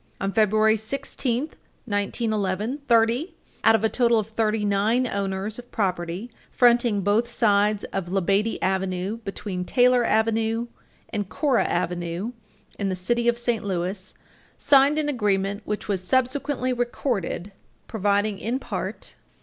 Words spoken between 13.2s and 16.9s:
of St. Louis, signed an agreement, which was subsequently